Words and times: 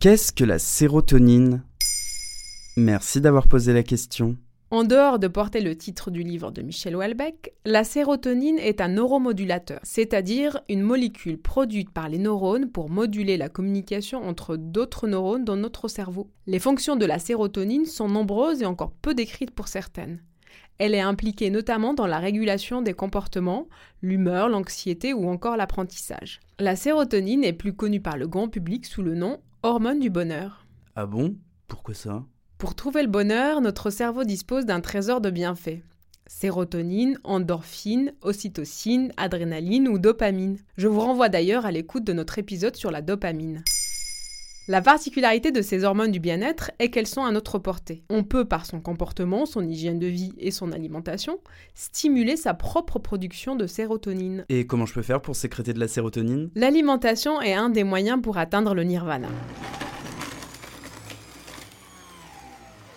Qu'est-ce 0.00 0.32
que 0.32 0.44
la 0.44 0.58
sérotonine? 0.58 1.62
Merci 2.78 3.20
d'avoir 3.20 3.48
posé 3.48 3.74
la 3.74 3.82
question. 3.82 4.38
En 4.70 4.82
dehors 4.82 5.18
de 5.18 5.28
porter 5.28 5.60
le 5.60 5.76
titre 5.76 6.10
du 6.10 6.22
livre 6.22 6.50
de 6.50 6.62
Michel 6.62 6.96
Houellebecq, 6.96 7.52
la 7.66 7.84
sérotonine 7.84 8.58
est 8.58 8.80
un 8.80 8.88
neuromodulateur, 8.88 9.78
c'est-à-dire 9.82 10.62
une 10.70 10.80
molécule 10.80 11.36
produite 11.36 11.90
par 11.90 12.08
les 12.08 12.16
neurones 12.16 12.70
pour 12.70 12.88
moduler 12.88 13.36
la 13.36 13.50
communication 13.50 14.26
entre 14.26 14.56
d'autres 14.56 15.06
neurones 15.06 15.44
dans 15.44 15.56
notre 15.56 15.86
cerveau. 15.86 16.30
Les 16.46 16.60
fonctions 16.60 16.96
de 16.96 17.04
la 17.04 17.18
sérotonine 17.18 17.84
sont 17.84 18.08
nombreuses 18.08 18.62
et 18.62 18.66
encore 18.66 18.92
peu 19.02 19.12
décrites 19.12 19.50
pour 19.50 19.68
certaines. 19.68 20.22
Elle 20.80 20.94
est 20.94 21.00
impliquée 21.00 21.50
notamment 21.50 21.92
dans 21.92 22.06
la 22.06 22.18
régulation 22.18 22.80
des 22.80 22.94
comportements, 22.94 23.68
l'humeur, 24.00 24.48
l'anxiété 24.48 25.12
ou 25.12 25.28
encore 25.28 25.58
l'apprentissage. 25.58 26.40
La 26.58 26.74
sérotonine 26.74 27.44
est 27.44 27.52
plus 27.52 27.74
connue 27.74 28.00
par 28.00 28.16
le 28.16 28.26
grand 28.26 28.48
public 28.48 28.86
sous 28.86 29.02
le 29.02 29.14
nom 29.14 29.42
hormone 29.62 30.00
du 30.00 30.08
bonheur. 30.08 30.64
Ah 30.96 31.04
bon? 31.04 31.36
Pourquoi 31.68 31.92
ça? 31.92 32.24
Pour 32.56 32.74
trouver 32.74 33.02
le 33.02 33.10
bonheur, 33.10 33.60
notre 33.60 33.90
cerveau 33.90 34.24
dispose 34.24 34.64
d'un 34.64 34.80
trésor 34.80 35.20
de 35.20 35.28
bienfaits. 35.28 35.82
Sérotonine, 36.26 37.18
endorphine, 37.24 38.14
ocytocine, 38.22 39.12
adrénaline 39.18 39.86
ou 39.86 39.98
dopamine. 39.98 40.56
Je 40.78 40.88
vous 40.88 41.00
renvoie 41.00 41.28
d'ailleurs 41.28 41.66
à 41.66 41.72
l'écoute 41.72 42.04
de 42.04 42.14
notre 42.14 42.38
épisode 42.38 42.76
sur 42.76 42.90
la 42.90 43.02
dopamine. 43.02 43.62
La 44.68 44.82
particularité 44.82 45.50
de 45.50 45.62
ces 45.62 45.84
hormones 45.84 46.12
du 46.12 46.20
bien-être 46.20 46.70
est 46.78 46.90
qu'elles 46.90 47.06
sont 47.06 47.24
à 47.24 47.32
notre 47.32 47.58
portée. 47.58 48.04
On 48.10 48.22
peut, 48.22 48.44
par 48.44 48.66
son 48.66 48.80
comportement, 48.80 49.46
son 49.46 49.66
hygiène 49.66 49.98
de 49.98 50.06
vie 50.06 50.32
et 50.38 50.50
son 50.50 50.70
alimentation, 50.70 51.40
stimuler 51.74 52.36
sa 52.36 52.54
propre 52.54 52.98
production 52.98 53.56
de 53.56 53.66
sérotonine. 53.66 54.44
Et 54.48 54.66
comment 54.66 54.86
je 54.86 54.94
peux 54.94 55.02
faire 55.02 55.22
pour 55.22 55.34
sécréter 55.34 55.72
de 55.72 55.80
la 55.80 55.88
sérotonine? 55.88 56.50
L'alimentation 56.54 57.40
est 57.40 57.54
un 57.54 57.70
des 57.70 57.84
moyens 57.84 58.20
pour 58.22 58.36
atteindre 58.38 58.74
le 58.74 58.84
nirvana. 58.84 59.28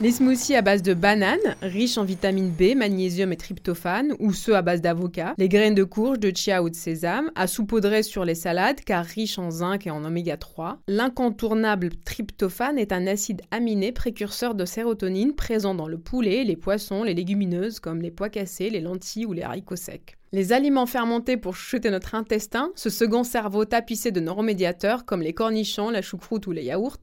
Les 0.01 0.11
smoothies 0.11 0.55
à 0.55 0.63
base 0.63 0.81
de 0.81 0.95
bananes, 0.95 1.55
riches 1.61 1.99
en 1.99 2.03
vitamine 2.03 2.49
B, 2.49 2.75
magnésium 2.75 3.31
et 3.31 3.37
tryptophane, 3.37 4.13
ou 4.19 4.33
ceux 4.33 4.55
à 4.55 4.63
base 4.63 4.81
d'avocat, 4.81 5.35
les 5.37 5.47
graines 5.47 5.75
de 5.75 5.83
courge, 5.83 6.19
de 6.19 6.35
chia 6.35 6.63
ou 6.63 6.69
de 6.69 6.75
sésame, 6.75 7.31
à 7.35 7.45
saupoudrer 7.45 8.01
sur 8.01 8.25
les 8.25 8.35
salades 8.35 8.81
car 8.81 9.05
riches 9.05 9.37
en 9.37 9.51
zinc 9.51 9.85
et 9.85 9.91
en 9.91 10.03
oméga 10.03 10.35
3. 10.35 10.79
L'incontournable 10.87 11.91
tryptophane 12.05 12.79
est 12.79 12.91
un 12.91 13.05
acide 13.05 13.43
aminé 13.51 13.91
précurseur 13.91 14.55
de 14.55 14.65
sérotonine 14.65 15.35
présent 15.35 15.75
dans 15.75 15.87
le 15.87 15.99
poulet, 15.99 16.43
les 16.43 16.57
poissons, 16.57 17.03
les 17.03 17.13
légumineuses 17.13 17.79
comme 17.79 18.01
les 18.01 18.11
pois 18.11 18.29
cassés, 18.29 18.71
les 18.71 18.81
lentilles 18.81 19.27
ou 19.27 19.33
les 19.33 19.43
haricots 19.43 19.75
secs. 19.75 20.17
Les 20.33 20.51
aliments 20.51 20.87
fermentés 20.87 21.37
pour 21.37 21.55
chuter 21.55 21.91
notre 21.91 22.15
intestin, 22.15 22.71
ce 22.75 22.89
second 22.89 23.23
cerveau 23.23 23.65
tapissé 23.65 24.09
de 24.09 24.19
neuromédiateurs 24.19 25.05
comme 25.05 25.21
les 25.21 25.33
cornichons, 25.35 25.91
la 25.91 26.01
choucroute 26.01 26.47
ou 26.47 26.51
les 26.51 26.63
yaourts, 26.63 26.97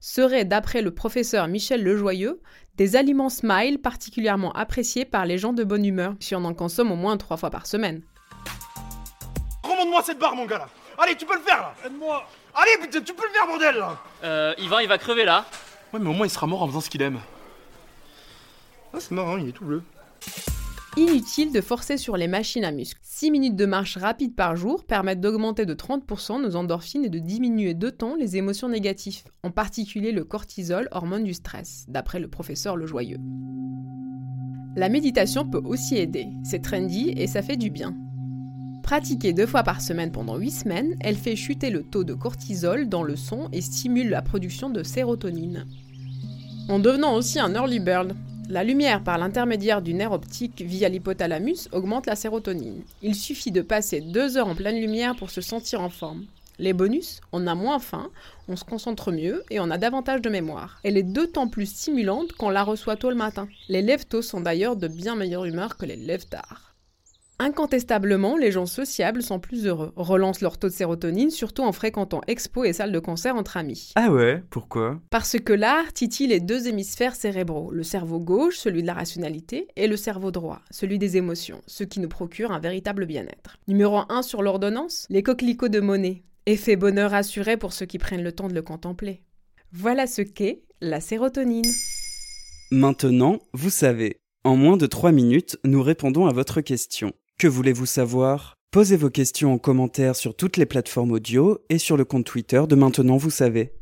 seraient, 0.00 0.44
d'après 0.44 0.82
le 0.82 0.90
professeur 0.90 1.48
Michel 1.48 1.82
Lejoyeux, 1.82 2.42
des 2.76 2.94
aliments 2.94 3.30
smile 3.30 3.80
particulièrement 3.80 4.52
appréciés 4.52 5.06
par 5.06 5.24
les 5.24 5.38
gens 5.38 5.54
de 5.54 5.64
bonne 5.64 5.86
humeur, 5.86 6.12
si 6.20 6.34
on 6.34 6.44
en 6.44 6.52
consomme 6.52 6.92
au 6.92 6.96
moins 6.96 7.16
trois 7.16 7.38
fois 7.38 7.48
par 7.48 7.66
semaine. 7.66 8.02
Remonte-moi 9.62 10.02
cette 10.02 10.18
barre, 10.18 10.36
mon 10.36 10.44
gars 10.44 10.58
là 10.58 10.68
Allez, 10.98 11.16
tu 11.16 11.24
peux 11.24 11.36
le 11.36 11.40
faire 11.42 11.56
là 11.62 11.74
Aide-moi 11.86 12.28
Allez, 12.54 12.76
putain, 12.82 13.00
tu 13.00 13.14
peux 13.14 13.26
le 13.26 13.32
faire, 13.32 13.46
bordel 13.46 13.76
là 13.76 13.98
Euh, 14.24 14.54
Yvan, 14.58 14.80
il 14.80 14.88
va 14.88 14.98
crever 14.98 15.24
là. 15.24 15.46
Ouais, 15.94 16.00
mais 16.00 16.10
au 16.10 16.12
moins 16.12 16.26
il 16.26 16.30
sera 16.30 16.46
mort 16.46 16.62
en 16.62 16.68
faisant 16.68 16.82
ce 16.82 16.90
qu'il 16.90 17.00
aime. 17.00 17.18
Ah, 18.92 18.98
c'est 19.00 19.12
marrant, 19.12 19.38
il 19.38 19.48
est 19.48 19.52
tout 19.52 19.64
bleu. 19.64 19.82
Inutile 20.96 21.50
de 21.50 21.60
forcer 21.60 21.96
sur 21.96 22.16
les 22.16 22.28
machines 22.28 22.64
à 22.64 22.70
muscles. 22.70 23.00
6 23.02 23.32
minutes 23.32 23.56
de 23.56 23.66
marche 23.66 23.96
rapide 23.96 24.36
par 24.36 24.54
jour 24.54 24.84
permettent 24.84 25.20
d'augmenter 25.20 25.66
de 25.66 25.74
30% 25.74 26.40
nos 26.40 26.54
endorphines 26.54 27.04
et 27.04 27.08
de 27.08 27.18
diminuer 27.18 27.74
de 27.74 27.90
temps 27.90 28.14
les 28.14 28.36
émotions 28.36 28.68
négatives, 28.68 29.24
en 29.42 29.50
particulier 29.50 30.12
le 30.12 30.22
cortisol, 30.22 30.86
hormone 30.92 31.24
du 31.24 31.34
stress, 31.34 31.86
d'après 31.88 32.20
le 32.20 32.28
professeur 32.28 32.76
Lejoyeux. 32.76 33.18
La 34.76 34.88
méditation 34.88 35.44
peut 35.44 35.62
aussi 35.64 35.96
aider, 35.96 36.28
c'est 36.44 36.62
trendy 36.62 37.12
et 37.16 37.26
ça 37.26 37.42
fait 37.42 37.56
du 37.56 37.70
bien. 37.70 37.96
Pratiquée 38.84 39.32
deux 39.32 39.46
fois 39.46 39.64
par 39.64 39.80
semaine 39.80 40.12
pendant 40.12 40.36
8 40.36 40.50
semaines, 40.52 40.96
elle 41.00 41.16
fait 41.16 41.34
chuter 41.34 41.70
le 41.70 41.82
taux 41.82 42.04
de 42.04 42.14
cortisol 42.14 42.88
dans 42.88 43.02
le 43.02 43.16
son 43.16 43.48
et 43.52 43.62
stimule 43.62 44.10
la 44.10 44.22
production 44.22 44.70
de 44.70 44.84
sérotonine. 44.84 45.66
En 46.68 46.78
devenant 46.78 47.16
aussi 47.16 47.40
un 47.40 47.52
early 47.54 47.80
bird, 47.80 48.14
la 48.48 48.64
lumière 48.64 49.02
par 49.02 49.18
l'intermédiaire 49.18 49.82
du 49.82 49.94
nerf 49.94 50.12
optique 50.12 50.62
via 50.62 50.88
l'hypothalamus 50.88 51.68
augmente 51.72 52.06
la 52.06 52.16
sérotonine. 52.16 52.82
Il 53.02 53.14
suffit 53.14 53.52
de 53.52 53.62
passer 53.62 54.00
deux 54.00 54.36
heures 54.36 54.48
en 54.48 54.54
pleine 54.54 54.80
lumière 54.80 55.16
pour 55.16 55.30
se 55.30 55.40
sentir 55.40 55.80
en 55.80 55.90
forme. 55.90 56.26
Les 56.58 56.72
bonus, 56.72 57.20
on 57.32 57.48
a 57.48 57.54
moins 57.54 57.80
faim, 57.80 58.10
on 58.46 58.54
se 58.54 58.64
concentre 58.64 59.10
mieux 59.10 59.42
et 59.50 59.58
on 59.58 59.70
a 59.70 59.78
davantage 59.78 60.20
de 60.20 60.30
mémoire. 60.30 60.78
Elle 60.84 60.96
est 60.96 61.02
d'autant 61.02 61.48
plus 61.48 61.66
stimulante 61.66 62.32
qu'on 62.32 62.50
la 62.50 62.62
reçoit 62.62 62.96
tôt 62.96 63.10
le 63.10 63.16
matin. 63.16 63.48
Les 63.68 63.82
lève 63.82 64.04
sont 64.20 64.40
d'ailleurs 64.40 64.76
de 64.76 64.86
bien 64.86 65.16
meilleure 65.16 65.46
humeur 65.46 65.76
que 65.76 65.86
les 65.86 65.96
lève 65.96 66.26
tard. 66.26 66.73
Incontestablement, 67.40 68.36
les 68.36 68.52
gens 68.52 68.66
sociables 68.66 69.20
sont 69.20 69.40
plus 69.40 69.66
heureux, 69.66 69.92
relancent 69.96 70.40
leur 70.40 70.56
taux 70.56 70.68
de 70.68 70.72
sérotonine, 70.72 71.30
surtout 71.30 71.62
en 71.62 71.72
fréquentant 71.72 72.20
expos 72.28 72.68
et 72.68 72.72
salles 72.72 72.92
de 72.92 72.98
concert 73.00 73.34
entre 73.34 73.56
amis. 73.56 73.90
Ah 73.96 74.12
ouais 74.12 74.44
Pourquoi? 74.50 75.00
Parce 75.10 75.36
que 75.40 75.52
l'art 75.52 75.92
titille 75.92 76.28
les 76.28 76.38
deux 76.38 76.68
hémisphères 76.68 77.16
cérébraux, 77.16 77.72
le 77.72 77.82
cerveau 77.82 78.20
gauche, 78.20 78.58
celui 78.58 78.82
de 78.82 78.86
la 78.86 78.94
rationalité, 78.94 79.66
et 79.74 79.88
le 79.88 79.96
cerveau 79.96 80.30
droit, 80.30 80.60
celui 80.70 81.00
des 81.00 81.16
émotions, 81.16 81.60
ce 81.66 81.82
qui 81.82 81.98
nous 81.98 82.08
procure 82.08 82.52
un 82.52 82.60
véritable 82.60 83.04
bien-être. 83.04 83.56
Numéro 83.66 84.02
1 84.08 84.22
sur 84.22 84.40
l'ordonnance, 84.40 85.06
les 85.10 85.24
coquelicots 85.24 85.68
de 85.68 85.80
monnaie. 85.80 86.22
Effet 86.46 86.76
bonheur 86.76 87.14
assuré 87.14 87.56
pour 87.56 87.72
ceux 87.72 87.86
qui 87.86 87.98
prennent 87.98 88.22
le 88.22 88.32
temps 88.32 88.48
de 88.48 88.54
le 88.54 88.62
contempler. 88.62 89.22
Voilà 89.72 90.06
ce 90.06 90.22
qu'est 90.22 90.62
la 90.80 91.00
sérotonine. 91.00 91.70
Maintenant, 92.70 93.40
vous 93.54 93.70
savez. 93.70 94.20
En 94.44 94.56
moins 94.56 94.76
de 94.76 94.86
3 94.86 95.10
minutes, 95.10 95.58
nous 95.64 95.82
répondons 95.82 96.26
à 96.26 96.32
votre 96.32 96.60
question. 96.60 97.12
Que 97.38 97.48
voulez-vous 97.48 97.86
savoir? 97.86 98.54
Posez 98.70 98.96
vos 98.96 99.10
questions 99.10 99.52
en 99.52 99.58
commentaire 99.58 100.14
sur 100.14 100.36
toutes 100.36 100.56
les 100.56 100.66
plateformes 100.66 101.10
audio 101.10 101.58
et 101.68 101.78
sur 101.78 101.96
le 101.96 102.04
compte 102.04 102.24
Twitter 102.24 102.62
de 102.68 102.76
Maintenant 102.76 103.16
Vous 103.16 103.30
savez. 103.30 103.72